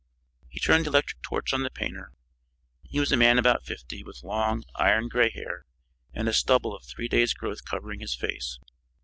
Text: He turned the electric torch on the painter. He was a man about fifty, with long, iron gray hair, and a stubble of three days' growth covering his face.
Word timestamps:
He 0.49 0.59
turned 0.59 0.87
the 0.87 0.89
electric 0.89 1.21
torch 1.21 1.53
on 1.53 1.61
the 1.61 1.69
painter. 1.69 2.11
He 2.81 2.99
was 2.99 3.11
a 3.11 3.15
man 3.15 3.37
about 3.37 3.63
fifty, 3.67 4.03
with 4.03 4.23
long, 4.23 4.63
iron 4.75 5.09
gray 5.09 5.29
hair, 5.29 5.67
and 6.11 6.27
a 6.27 6.33
stubble 6.33 6.75
of 6.75 6.83
three 6.85 7.07
days' 7.07 7.35
growth 7.35 7.65
covering 7.65 7.99
his 7.99 8.15
face. 8.15 8.57